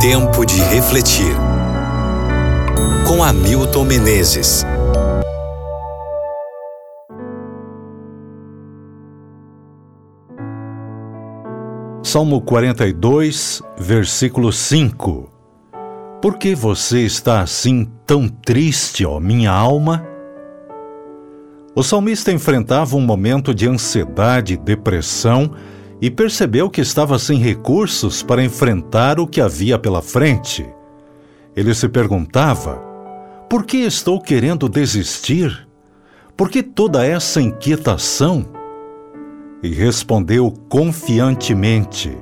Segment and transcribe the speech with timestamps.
[0.00, 1.36] Tempo de refletir.
[3.06, 4.64] Com Hamilton Menezes.
[12.02, 15.30] Salmo 42, versículo 5.
[16.22, 20.02] Por que você está assim tão triste, ó minha alma?
[21.76, 25.50] O salmista enfrentava um momento de ansiedade e depressão
[26.00, 30.66] e percebeu que estava sem recursos para enfrentar o que havia pela frente.
[31.54, 32.90] Ele se perguntava:
[33.50, 35.66] por que estou querendo desistir?
[36.36, 38.46] Por que toda essa inquietação?
[39.60, 42.16] E respondeu confiantemente: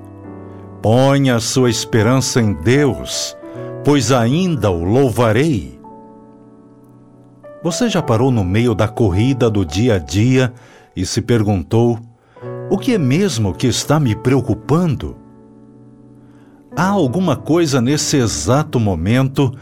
[0.80, 3.36] Ponha a sua esperança em Deus,
[3.84, 5.78] pois ainda o louvarei.
[7.62, 10.54] Você já parou no meio da corrida do dia a dia
[10.96, 11.98] e se perguntou:
[12.70, 15.16] o que é mesmo que está me preocupando?
[16.76, 19.52] Há alguma coisa nesse exato momento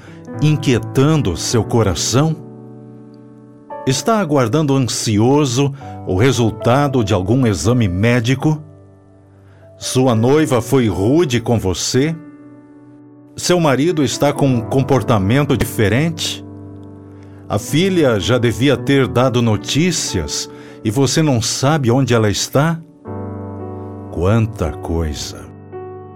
[0.42, 2.36] inquietando seu coração?
[3.86, 5.72] Está aguardando ansioso
[6.06, 8.60] o resultado de algum exame médico?
[9.78, 12.14] Sua noiva foi rude com você?
[13.36, 16.44] Seu marido está com um comportamento diferente?
[17.48, 20.50] A filha já devia ter dado notícias
[20.82, 22.80] e você não sabe onde ela está?
[24.16, 25.44] Quanta coisa!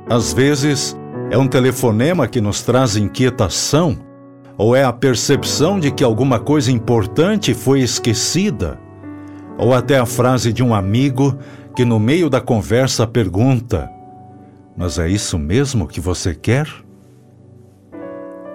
[0.08, 0.96] Às vezes,
[1.30, 3.98] é um telefonema que nos traz inquietação,
[4.56, 8.80] ou é a percepção de que alguma coisa importante foi esquecida,
[9.58, 11.36] ou até a frase de um amigo
[11.76, 13.86] que, no meio da conversa, pergunta:
[14.74, 16.66] Mas é isso mesmo que você quer?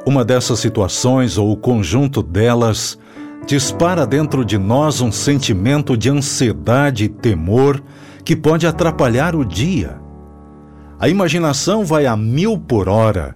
[0.08, 2.98] Uma dessas situações ou o conjunto delas
[3.46, 7.80] dispara dentro de nós um sentimento de ansiedade e temor
[8.26, 10.02] que pode atrapalhar o dia.
[11.00, 13.36] A imaginação vai a mil por hora.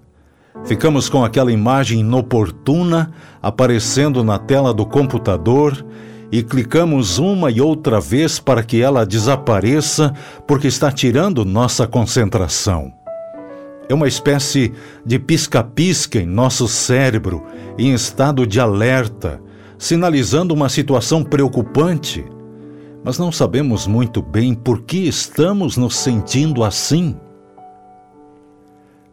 [0.66, 5.86] Ficamos com aquela imagem inoportuna aparecendo na tela do computador
[6.32, 10.14] e clicamos uma e outra vez para que ela desapareça
[10.48, 12.92] porque está tirando nossa concentração.
[13.88, 14.74] É uma espécie
[15.06, 17.44] de pisca-pisca em nosso cérebro,
[17.78, 19.42] em estado de alerta,
[19.78, 22.24] sinalizando uma situação preocupante.
[23.04, 27.16] Mas não sabemos muito bem por que estamos nos sentindo assim.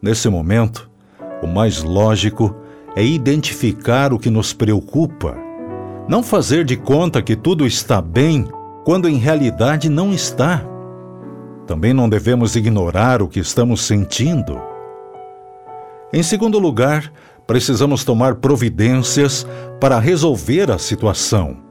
[0.01, 0.89] Nesse momento,
[1.41, 2.55] o mais lógico
[2.95, 5.37] é identificar o que nos preocupa,
[6.07, 8.47] não fazer de conta que tudo está bem
[8.83, 10.63] quando em realidade não está.
[11.65, 14.59] Também não devemos ignorar o que estamos sentindo.
[16.13, 17.11] Em segundo lugar,
[17.45, 19.45] precisamos tomar providências
[19.79, 21.66] para resolver a situação.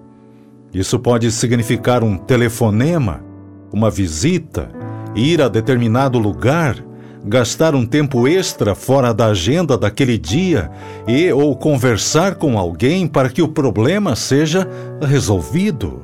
[0.76, 3.24] Isso pode significar um telefonema,
[3.72, 4.68] uma visita,
[5.14, 6.76] ir a determinado lugar,
[7.24, 10.70] gastar um tempo extra fora da agenda daquele dia
[11.08, 14.68] e ou conversar com alguém para que o problema seja
[15.00, 16.02] resolvido.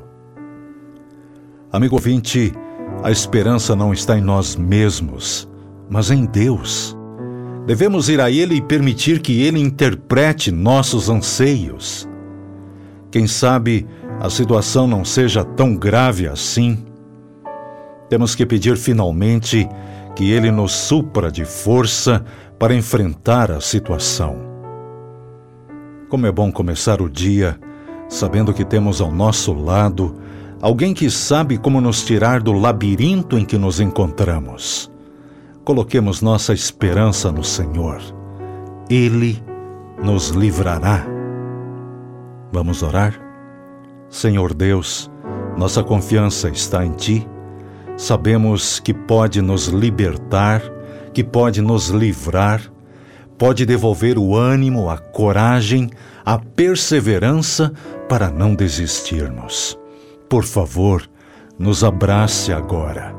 [1.70, 2.50] Amigo ouvinte,
[3.02, 5.46] a esperança não está em nós mesmos,
[5.90, 6.96] mas em Deus.
[7.66, 12.08] Devemos ir a Ele e permitir que Ele interprete nossos anseios.
[13.10, 13.86] Quem sabe
[14.22, 16.78] a situação não seja tão grave assim.
[18.08, 19.68] Temos que pedir finalmente
[20.14, 22.24] que Ele nos supra de força
[22.56, 24.36] para enfrentar a situação.
[26.08, 27.58] Como é bom começar o dia
[28.08, 30.14] sabendo que temos ao nosso lado
[30.60, 34.88] alguém que sabe como nos tirar do labirinto em que nos encontramos.
[35.64, 38.00] Coloquemos nossa esperança no Senhor.
[38.88, 39.42] Ele
[40.00, 41.04] nos livrará.
[42.52, 43.21] Vamos orar?
[44.12, 45.10] Senhor Deus,
[45.56, 47.26] nossa confiança está em Ti.
[47.96, 50.62] Sabemos que pode nos libertar,
[51.14, 52.60] que pode nos livrar,
[53.38, 55.88] pode devolver o ânimo, a coragem,
[56.26, 57.72] a perseverança
[58.06, 59.78] para não desistirmos.
[60.28, 61.08] Por favor,
[61.58, 63.14] nos abrace agora.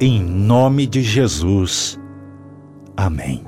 [0.00, 2.00] Em nome de Jesus.
[2.96, 3.44] Amém.